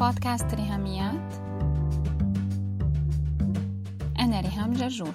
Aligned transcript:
بودكاست 0.00 0.54
ريهاميات. 0.54 1.34
أنا 4.18 4.40
ريهام 4.40 4.72
جرجور. 4.72 5.14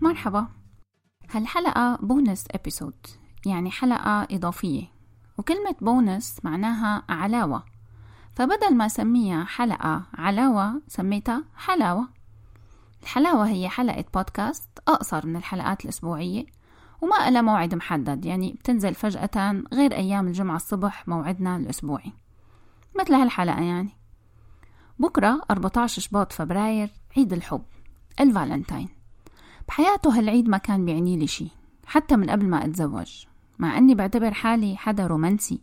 مرحبا. 0.00 0.46
هالحلقة 1.30 1.98
bonus 2.02 2.44
episode 2.50 3.06
يعني 3.46 3.70
حلقة 3.70 4.26
إضافية 4.30 4.86
وكلمة 5.38 5.76
بونس 5.80 6.36
معناها 6.44 7.02
علاوة. 7.08 7.64
فبدل 8.32 8.74
ما 8.74 8.88
سميها 8.88 9.44
حلقة 9.44 10.02
علاوة 10.14 10.82
سميتها 10.88 11.44
حلاوة. 11.56 12.08
الحلاوة 13.02 13.48
هي 13.48 13.68
حلقة 13.68 14.04
بودكاست 14.14 14.68
أقصر 14.88 15.26
من 15.26 15.36
الحلقات 15.36 15.84
الأسبوعية 15.84 16.53
وما 17.04 17.28
إلها 17.28 17.42
موعد 17.42 17.74
محدد 17.74 18.24
يعني 18.24 18.52
بتنزل 18.52 18.94
فجأة 18.94 19.62
غير 19.72 19.92
أيام 19.94 20.26
الجمعة 20.26 20.56
الصبح 20.56 21.08
موعدنا 21.08 21.56
الأسبوعي. 21.56 22.12
مثل 23.00 23.14
هالحلقة 23.14 23.60
يعني. 23.60 23.90
بكرة 24.98 25.40
14 25.50 26.02
شباط 26.02 26.32
فبراير 26.32 26.90
عيد 27.16 27.32
الحب 27.32 27.62
الفالنتاين 28.20 28.88
بحياته 29.68 30.18
هالعيد 30.18 30.48
ما 30.48 30.58
كان 30.58 30.84
بيعني 30.84 31.16
لي 31.16 31.26
شي 31.26 31.48
حتى 31.86 32.16
من 32.16 32.30
قبل 32.30 32.46
ما 32.46 32.64
أتزوج. 32.64 33.24
مع 33.58 33.78
أني 33.78 33.94
بعتبر 33.94 34.34
حالي 34.34 34.76
حدا 34.76 35.06
رومانسي. 35.06 35.60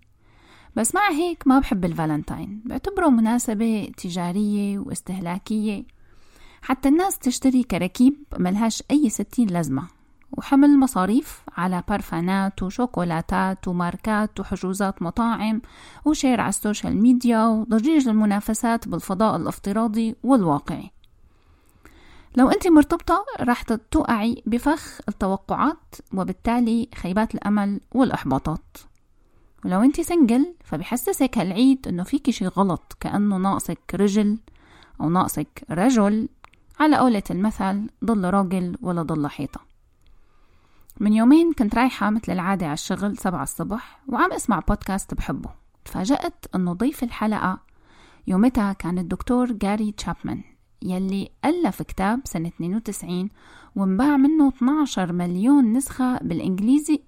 بس 0.76 0.96
مع 0.96 1.10
هيك 1.12 1.48
ما 1.48 1.60
بحب 1.60 1.86
الفالنتاين 1.86 2.62
بعتبره 2.66 3.10
مناسبة 3.10 3.92
تجارية 3.98 4.80
واستهلاكية. 4.80 5.84
حتى 6.62 6.90
الناس 6.90 7.20
تشتري 7.20 7.64
كراكيب 7.64 8.24
ملهاش 8.38 8.84
أي 8.92 9.10
ستين 9.10 9.48
لازمة. 9.48 10.01
وحمل 10.32 10.80
مصاريف 10.80 11.42
على 11.58 11.84
بارفانات 11.88 12.64
وشوكولاتات 12.64 13.68
وماركات 13.68 14.40
وحجوزات 14.40 15.02
مطاعم 15.02 15.62
و 16.06 16.12
share 16.12 16.42
على 16.42 16.50
ال 16.50 16.57
social 16.57 17.02
media 17.02 17.46
وضجيج 17.46 18.08
المنافسات 18.08 18.88
بالفضاء 18.88 19.36
الافتراضي 19.36 20.16
والواقعي. 20.24 20.92
لو 22.38 22.50
أنت 22.50 22.68
مرتبطة 22.68 23.26
راح 23.40 23.62
توقعي 23.64 24.44
بفخ 24.46 25.00
التوقعات 25.10 25.96
وبالتالي 26.14 26.90
خيبات 26.96 27.36
الأمل 27.36 27.80
والإحباطات. 27.92 28.78
ولو 29.66 29.82
أنت 29.82 30.02
single 30.02 30.56
فبحسسك 30.64 31.38
هالعيد 31.38 31.88
أنه 31.88 32.04
فيكي 32.04 32.32
شي 32.32 32.48
غلط 32.48 32.98
كأنه 33.00 33.38
ناقصك 33.38 33.80
رجل 33.96 34.38
أو 35.02 35.10
ناقصك 35.10 35.64
رجل 35.72 36.30
على 36.80 36.98
قولة 36.98 37.24
المثل 37.32 37.90
ضل 38.06 38.30
راجل 38.30 38.78
ولا 38.82 39.02
ضل 39.02 39.28
حيطة. 39.28 39.71
من 41.00 41.14
يومين 41.14 41.54
كنت 41.54 41.76
رايحة 41.76 42.10
مثل 42.10 42.32
العادة 42.32 42.66
على 42.66 42.74
الشغل 42.74 43.18
سبعة 43.18 43.44
الصبح 43.44 44.02
وعم 44.08 44.34
أسمع 44.34 44.60
بودكاست 44.60 45.14
بحبه. 45.14 45.50
تفاجأت 45.86 46.46
إنه 46.56 46.74
ضيف 46.74 47.04
الحلقة 47.04 47.60
يومتها 48.28 48.74
كان 48.74 49.00
الدكتور 49.00 49.52
جاري 49.52 49.92
تشابمان 49.92 50.44
يلي 50.82 51.30
ألف 51.46 51.82
كتاب 51.82 52.22
سنة 52.26 52.48
92 52.48 53.30
وانباع 53.76 54.18
منه 54.18 54.48
12 54.48 55.14
مليون 55.14 55.74
نسخة 55.74 56.18
بالإنجليزي 56.18 57.02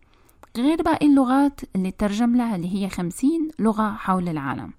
غير 0.58 0.82
باقي 0.82 1.06
اللغات 1.06 1.62
اللي 1.76 1.92
ترجم 1.92 2.36
لها 2.36 2.56
اللي 2.56 2.76
هي 2.76 2.90
50 2.90 3.50
لغة 3.60 3.92
حول 3.92 4.30
العالم. 4.30 4.74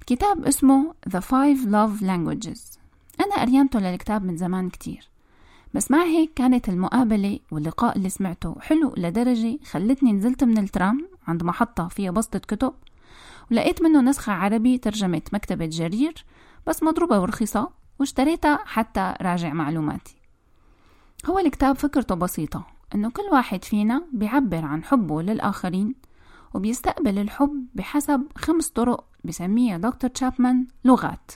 الكتاب 0.00 0.44
اسمه 0.44 0.94
The 1.08 1.20
Five 1.20 1.66
Love 1.66 2.02
Languages. 2.02 2.78
أنا 3.20 3.40
قريانته 3.40 3.80
للكتاب 3.80 4.24
من 4.24 4.36
زمان 4.36 4.70
كتير. 4.70 5.11
بس 5.74 5.90
مع 5.90 6.02
هيك 6.02 6.32
كانت 6.34 6.68
المقابلة 6.68 7.38
واللقاء 7.50 7.96
اللي 7.96 8.08
سمعته 8.08 8.56
حلو 8.60 8.94
لدرجة 8.96 9.58
خلتني 9.70 10.12
نزلت 10.12 10.44
من 10.44 10.58
الترام 10.58 11.08
عند 11.26 11.42
محطة 11.42 11.88
فيها 11.88 12.10
بسطة 12.10 12.38
كتب 12.38 12.74
ولقيت 13.50 13.82
منه 13.82 14.00
نسخة 14.00 14.32
عربي 14.32 14.78
ترجمة 14.78 15.22
مكتبة 15.32 15.66
جرير 15.66 16.24
بس 16.66 16.82
مضروبة 16.82 17.20
ورخيصة 17.20 17.70
واشتريتها 17.98 18.58
حتى 18.64 19.14
راجع 19.20 19.52
معلوماتي. 19.52 20.16
هو 21.26 21.38
الكتاب 21.38 21.76
فكرته 21.76 22.14
بسيطة 22.14 22.66
إنه 22.94 23.10
كل 23.10 23.22
واحد 23.32 23.64
فينا 23.64 24.04
بيعبر 24.12 24.64
عن 24.64 24.84
حبه 24.84 25.22
للآخرين 25.22 25.94
وبيستقبل 26.54 27.18
الحب 27.18 27.66
بحسب 27.74 28.26
خمس 28.36 28.68
طرق 28.68 29.04
بسميها 29.24 29.78
دكتور 29.78 30.10
تشابمان 30.10 30.66
لغات. 30.84 31.32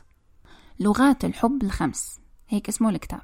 لغات 0.80 1.24
الحب 1.24 1.62
الخمس 1.62 2.20
هيك 2.48 2.68
اسمه 2.68 2.90
الكتاب. 2.90 3.20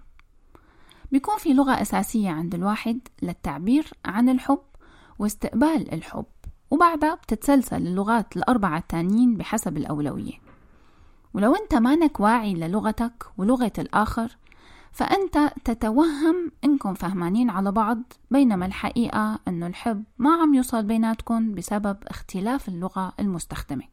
بيكون 1.13 1.39
في 1.39 1.55
لغة 1.55 1.83
أساسية 1.83 2.31
عند 2.31 2.55
الواحد 2.55 3.01
للتعبير 3.23 3.91
عن 4.05 4.29
الحب 4.29 4.63
واستقبال 5.19 5.95
الحب 5.95 6.25
وبعدها 6.71 7.15
بتتسلسل 7.15 7.77
اللغات 7.77 8.37
الأربعة 8.37 8.79
التانيين 8.79 9.37
بحسب 9.37 9.77
الأولوية. 9.77 10.33
ولو 11.35 11.55
أنت 11.55 11.75
مانك 11.75 12.21
واعي 12.21 12.55
للغتك 12.55 13.25
ولغة 13.39 13.73
الآخر 13.79 14.37
فأنت 14.93 15.53
تتوهم 15.65 16.53
إنكم 16.65 16.95
فهمانين 16.95 17.51
على 17.51 17.73
بعض 17.73 17.99
بينما 18.31 18.67
الحقيقة 18.67 19.39
أنه 19.49 19.67
الحب 19.67 20.05
ما 20.19 20.43
عم 20.43 20.55
يوصل 20.55 20.83
بيناتكم 20.83 21.55
بسبب 21.55 21.97
اختلاف 22.07 22.69
اللغة 22.69 23.13
المستخدمة. 23.21 23.85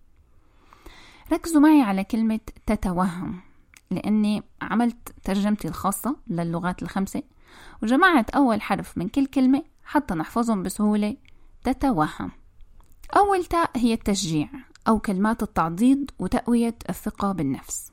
ركزوا 1.34 1.62
معي 1.62 1.82
على 1.82 2.04
كلمة 2.04 2.40
تتوهم. 2.66 3.49
لأني 3.92 4.44
عملت 4.62 5.14
ترجمتي 5.24 5.68
الخاصة 5.68 6.16
للغات 6.28 6.84
الخمسة 6.84 7.24
وجمعت 7.84 8.30
أول 8.30 8.62
حرف 8.62 8.98
من 8.98 9.10
كل 9.10 9.26
كلمة 9.26 9.64
حتى 9.84 10.14
نحفظهم 10.14 10.64
بسهولة. 10.64 11.18
تتوهم. 11.64 12.32
أول 13.16 13.46
تاء 13.46 13.72
هي 13.76 13.94
التشجيع 13.94 14.50
أو 14.88 15.00
كلمات 15.00 15.44
التعضيد 15.44 16.12
وتقوية 16.20 16.76
الثقة 16.90 17.32
بالنفس. 17.32 17.92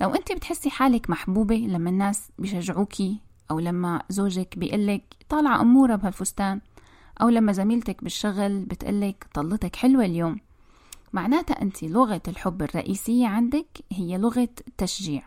لو 0.00 0.14
أنت 0.14 0.32
بتحسي 0.32 0.70
حالك 0.70 1.10
محبوبة 1.10 1.56
لما 1.56 1.90
الناس 1.90 2.28
بيشجعوكي 2.38 3.20
أو 3.50 3.60
لما 3.60 4.02
زوجك 4.08 4.58
بيقلك 4.58 5.14
طالعة 5.28 5.60
أمورة 5.60 5.96
بهالفستان 5.96 6.60
أو 7.22 7.28
لما 7.28 7.52
زميلتك 7.52 8.04
بالشغل 8.04 8.64
بتقلك 8.64 9.26
طلتك 9.34 9.76
حلوة 9.76 10.04
اليوم 10.04 10.40
معناتها 11.12 11.62
أنت 11.62 11.82
لغة 11.84 12.22
الحب 12.28 12.62
الرئيسية 12.62 13.26
عندك 13.26 13.66
هي 13.92 14.18
لغة 14.18 14.48
تشجيع. 14.78 15.22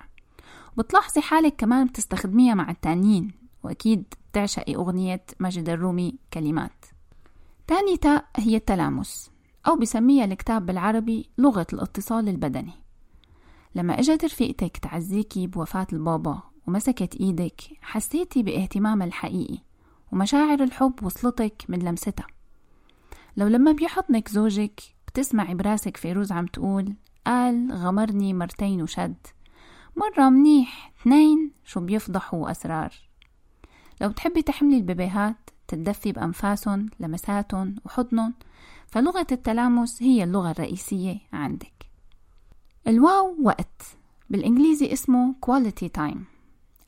بتلاحظي 0.78 1.22
حالك 1.22 1.56
كمان 1.56 1.88
بتستخدميها 1.88 2.54
مع 2.54 2.72
التانيين 2.72 3.32
وأكيد 3.64 4.14
بتعشقي 4.32 4.76
أغنية 4.76 5.26
ماجد 5.40 5.70
الرومي 5.70 6.16
كلمات. 6.34 6.86
تاني 7.68 7.98
تاء 7.98 8.26
هي 8.36 8.56
التلامس 8.56 9.32
أو 9.68 9.76
بسميها 9.76 10.26
الكتاب 10.26 10.66
بالعربي 10.66 11.30
لغة 11.38 11.68
الاتصال 11.74 12.30
البدني. 12.30 12.74
لما 13.76 14.00
إجت 14.00 14.26
رفيقتك 14.26 14.78
تعزيكي 14.78 15.48
بوفاة 15.48 15.88
البابا 15.94 16.42
ومسكت 16.68 17.16
إيدك 17.16 17.62
حسيتي 17.82 18.44
باهتمامها 18.44 19.08
الحقيقي 19.08 19.58
ومشاعر 20.12 20.64
الحب 20.64 21.04
وصلتك 21.04 21.64
من 21.70 21.80
لمستها. 21.80 22.28
لو 23.38 23.48
لما 23.48 23.72
بيحضنك 23.72 24.30
زوجك 24.30 24.82
بتسمعي 25.14 25.54
براسك 25.54 25.98
فيروز 25.98 26.32
عم 26.32 26.46
تقول 26.46 26.94
قال 27.26 27.72
غمرني 27.72 28.34
مرتين 28.34 28.82
وشد. 28.82 29.16
مرة 29.96 30.30
منيح 30.30 30.94
اثنين 31.02 31.52
شو 31.66 31.80
بيفضحوا 31.80 32.52
أسرار 32.52 32.94
لو 34.02 34.10
بتحبي 34.10 34.42
تحملي 34.42 34.78
البيبيهات 34.78 35.36
تتدفي 35.68 36.12
بأنفاسهم 36.12 36.90
لمساتهم 37.00 37.76
وحضنهم 37.86 38.34
فلغة 38.88 39.28
التلامس 39.32 40.04
هي 40.04 40.24
اللغة 40.24 40.52
الرئيسية 40.52 41.18
عندك. 41.34 41.86
الواو 42.88 43.36
وقت 43.42 43.82
بالإنجليزي 44.30 44.94
اسمه 44.94 45.36
quality 45.46 45.88
time 45.98 46.18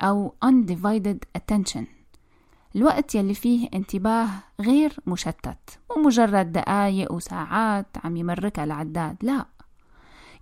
أو 0.01 0.33
undivided 0.45 1.17
attention. 1.37 1.94
الوقت 2.75 3.15
يلي 3.15 3.33
فيه 3.33 3.69
انتباه 3.73 4.29
غير 4.61 4.93
مشتت 5.07 5.79
مو 5.91 6.03
مجرد 6.03 6.51
دقايق 6.51 7.11
وساعات 7.11 7.87
عم 8.03 8.17
يمركها 8.17 8.63
العداد 8.63 9.17
لا. 9.21 9.45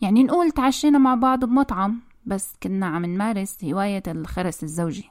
يعني 0.02 0.24
نقول 0.24 0.52
تعشينا 0.52 0.98
مع 0.98 1.16
بعض 1.16 1.46
بمطعم 1.46 2.02
بس 2.26 2.54
كنا 2.64 2.86
عم 2.86 3.06
نمارس 3.06 3.64
هواية 3.64 4.04
الخرس 4.08 4.64
الزوجي. 4.64 5.10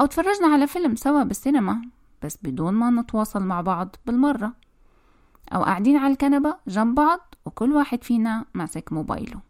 أو 0.00 0.06
تفرجنا 0.06 0.46
على 0.46 0.66
فيلم 0.66 0.96
سوا 0.96 1.22
بالسينما 1.22 1.82
بس 2.22 2.38
بدون 2.42 2.74
ما 2.74 2.90
نتواصل 2.90 3.42
مع 3.42 3.60
بعض 3.60 3.96
بالمرة. 4.06 4.52
أو 5.52 5.62
قاعدين 5.62 5.96
على 5.96 6.12
الكنبة 6.12 6.56
جنب 6.68 6.94
بعض 6.94 7.34
وكل 7.46 7.72
واحد 7.72 8.04
فينا 8.04 8.44
ماسك 8.54 8.92
موبايله. 8.92 9.40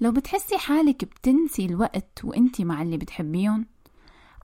لو 0.00 0.12
بتحسي 0.12 0.58
حالك 0.58 1.04
بتنسي 1.04 1.66
الوقت 1.66 2.24
وانتي 2.24 2.64
مع 2.64 2.82
اللي 2.82 2.96
بتحبيهم 2.96 3.66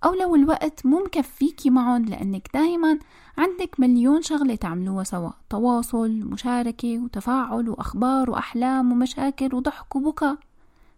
أو 0.04 0.14
لو 0.14 0.34
الوقت 0.34 0.86
مو 0.86 1.04
مكفيكي 1.04 1.70
معهم 1.70 2.04
لأنك 2.04 2.50
دايما 2.54 2.98
عندك 3.38 3.80
مليون 3.80 4.22
شغلة 4.22 4.54
تعملوها 4.54 5.04
سوا. 5.04 5.30
تواصل 5.50 6.10
مشاركة 6.10 6.98
وتفاعل 6.98 7.68
وأخبار 7.68 8.30
وأحلام 8.30 8.92
ومشاكل 8.92 9.54
وضحك 9.54 9.96
وبكاء. 9.96 10.38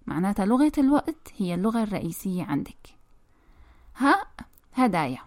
معناتها 0.06 0.46
لغة 0.46 0.72
الوقت 0.78 1.32
هي 1.36 1.54
اللغة 1.54 1.82
الرئيسية 1.82 2.44
عندك. 2.44 2.88
ها 3.96 4.24
هدايا. 4.74 5.18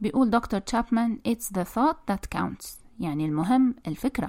بيقول 0.00 0.30
دكتور 0.30 0.60
تشابمان 0.60 1.18
It's 1.28 1.58
the 1.58 1.64
thought 1.64 1.96
that 2.10 2.38
counts. 2.38 2.66
يعني 3.00 3.26
المهم 3.26 3.74
الفكرة 3.86 4.26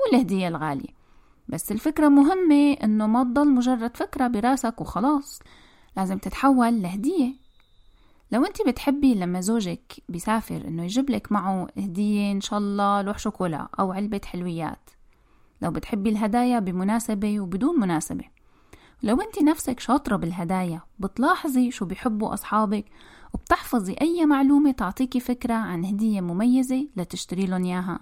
مو 0.00 0.12
الهدية 0.12 0.48
الغالية. 0.48 1.00
بس 1.48 1.72
الفكرة 1.72 2.08
مهمة 2.08 2.72
إنه 2.72 3.06
ما 3.06 3.24
تضل 3.24 3.48
مجرد 3.48 3.96
فكرة 3.96 4.26
براسك 4.26 4.80
وخلاص. 4.80 5.42
لازم 5.96 6.18
تتحول 6.18 6.82
لهدية. 6.82 7.34
لو 8.32 8.44
انت 8.44 8.68
بتحبي 8.68 9.14
لما 9.14 9.40
زوجك 9.40 9.92
بيسافر 10.08 10.68
انه 10.68 10.84
يجيب 10.84 11.10
لك 11.10 11.32
معه 11.32 11.66
هدية 11.78 12.32
إن 12.32 12.40
شاء 12.40 12.58
الله 12.58 13.02
لوح 13.02 13.18
شوكولا 13.18 13.68
أو 13.80 13.92
علبة 13.92 14.20
حلويات. 14.24 14.90
لو 15.62 15.70
بتحبي 15.70 16.10
الهدايا 16.10 16.58
بمناسبة 16.58 17.40
وبدون 17.40 17.80
مناسبة. 17.80 18.24
لو 19.02 19.20
انت 19.20 19.42
نفسك 19.42 19.80
شاطرة 19.80 20.16
بالهدايا 20.16 20.80
بتلاحظي 20.98 21.70
شو 21.70 21.84
بيحبوا 21.84 22.34
أصحابك 22.34 22.84
وبتحفظي 23.34 23.96
أي 24.00 24.26
معلومة 24.26 24.70
تعطيكي 24.70 25.20
فكرة 25.20 25.54
عن 25.54 25.84
هدية 25.84 26.20
مميزة 26.20 26.88
لتشتري 26.96 27.46
لهم 27.46 27.64
إياها. 27.64 28.00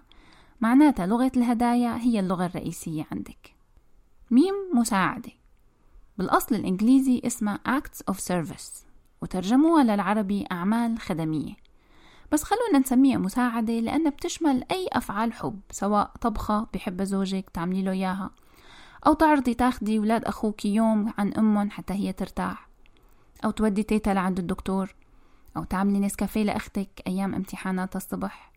معناتها 0.60 1.06
لغة 1.06 1.32
الهدايا 1.36 1.96
هي 1.96 2.20
اللغة 2.20 2.46
الرئيسية 2.46 3.06
عندك. 3.12 3.54
ميم 4.30 4.54
مساعدة. 4.74 5.32
بالأصل 6.18 6.54
الإنجليزي 6.54 7.22
اسمها 7.26 7.60
Acts 7.78 8.14
of 8.14 8.16
Service. 8.16 8.87
وترجموها 9.22 9.84
للعربي 9.84 10.44
أعمال 10.52 10.98
خدمية. 10.98 11.54
بس 12.32 12.42
خلونا 12.42 12.78
نسميها 12.78 13.18
مساعدة 13.18 13.72
لأنها 13.72 14.10
بتشمل 14.10 14.64
أي 14.70 14.88
أفعال 14.92 15.32
حب 15.32 15.60
سواء 15.70 16.12
طبخة 16.20 16.66
بحب 16.74 17.02
زوجك 17.02 17.50
تعملي 17.50 17.82
له 17.82 17.92
إياها 17.92 18.30
أو 19.06 19.12
تعرضي 19.12 19.54
تاخدي 19.54 19.98
ولاد 19.98 20.24
أخوك 20.24 20.64
يوم 20.64 21.12
عن 21.18 21.32
أمهم 21.32 21.70
حتى 21.70 21.94
هي 21.94 22.12
ترتاح 22.12 22.68
أو 23.44 23.50
تودي 23.50 23.82
تيتا 23.82 24.10
لعند 24.10 24.38
الدكتور 24.38 24.94
أو 25.56 25.64
تعملي 25.64 26.00
نسكافيه 26.00 26.42
لأختك 26.42 27.02
أيام 27.06 27.34
امتحانات 27.34 27.96
الصبح. 27.96 28.52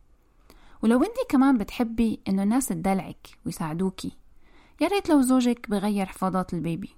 ولو 0.84 1.04
انت 1.04 1.18
كمان 1.30 1.58
بتحبي 1.58 2.20
إنه 2.28 2.44
الناس 2.44 2.68
تدلعك 2.68 3.28
ويساعدوكي 3.46 4.12
يا 4.82 4.88
ريت 4.88 5.10
لو 5.10 5.22
زوجك 5.22 5.70
بغير 5.70 6.06
حفاضات 6.06 6.54
البيبي. 6.54 6.96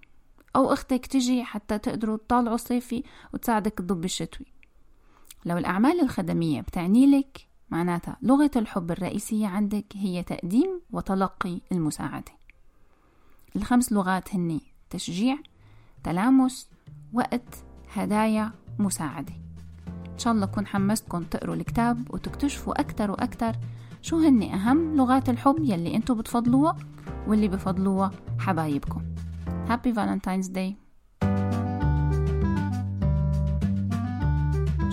أو 0.56 0.74
أختك 0.74 1.06
تجي 1.06 1.44
حتى 1.44 1.78
تقدروا 1.78 2.18
تطالعوا 2.18 2.56
الصيفي 2.56 3.04
وتساعدك 3.34 3.74
تضب 3.74 4.06
الشتوي. 4.06 4.46
لو 5.46 5.58
الأعمال 5.58 6.02
الخدمية 6.02 6.62
بتعني 6.62 7.06
لك 7.06 7.48
معناتها 7.70 8.18
لغة 8.22 8.52
الحب 8.56 8.92
الرئيسية 8.92 9.48
عندك 9.48 9.86
هي 9.96 10.24
تقديم 10.24 10.82
وتلقي 10.92 11.62
المساعدة. 11.72 12.32
الخمس 13.56 13.94
لغات 13.94 14.36
هني 14.36 14.62
تشجيع 14.90 15.38
تلامس 16.04 16.70
وقت 17.14 17.56
هدايا 17.94 18.52
مساعدة. 18.80 19.34
إن 19.88 20.20
شاء 20.20 20.34
الله 20.34 20.46
أكون 20.46 20.68
حمستكم 20.68 21.24
تقروا 21.24 21.56
الكتاب 21.56 22.14
وتكتشفوا 22.14 22.82
أكتر 22.82 23.12
وأكتر 23.12 23.56
شو 24.02 24.18
هن 24.18 24.44
أهم 24.44 24.96
لغات 24.96 25.30
الحب 25.30 25.56
يلي 25.60 25.96
أنتوا 25.96 26.16
بتفضلوها 26.16 26.78
واللي 27.28 27.48
بفضلوها 27.48 28.12
حبايبكم. 28.40 29.13
Happy 29.68 29.92
Valentine's 29.92 30.50
Day. 30.50 30.76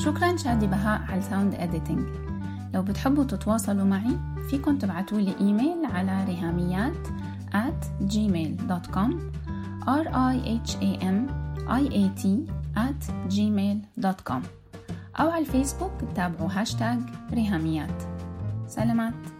شكرا 0.05 0.37
شادي 0.37 0.67
بهاء 0.67 1.03
على 1.09 1.19
ال 1.19 1.25
sound 1.25 1.55
editing 1.55 2.07
لو 2.75 2.83
بتحبوا 2.83 3.25
تتواصلوا 3.25 3.85
معي 3.85 4.19
فيكن 4.51 4.79
تبعتوا 4.79 5.21
لي 5.21 5.35
إيميل 5.41 5.87
على 5.87 6.25
رهاميات 6.25 7.07
at 7.53 8.11
gmail.com 8.13 9.11
r 9.87 10.07
i 10.33 10.37
h 10.67 10.71
a 10.89 10.93
m 11.03 11.19
i 11.69 11.83
a 12.03 12.05
t 12.23 12.25
at 12.77 13.03
gmail.com 13.35 14.43
أو 15.21 15.31
على 15.31 15.39
الفيسبوك 15.39 15.93
تابعوا 16.15 16.49
هاشتاج 16.53 16.99
رهاميات. 17.33 18.03
سلامات. 18.67 19.40